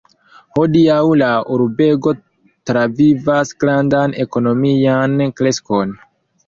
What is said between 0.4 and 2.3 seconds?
Hodiaŭ la urbego